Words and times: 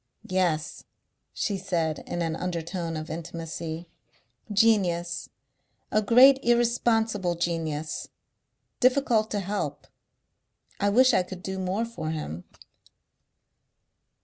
"Yes," 0.27 0.83
she 1.31 1.59
said 1.59 1.99
in 2.07 2.23
an 2.23 2.35
undertone 2.35 2.97
of 2.97 3.11
intimacy. 3.11 3.87
"Genius.... 4.51 5.29
A 5.91 6.01
great 6.01 6.39
irresponsible 6.43 7.35
genius.... 7.35 8.07
Difficult 8.79 9.29
to 9.29 9.39
help.... 9.41 9.85
I 10.79 10.89
wish 10.89 11.13
I 11.13 11.21
could 11.21 11.43
do 11.43 11.59
more 11.59 11.85
for 11.85 12.09
him." 12.09 12.45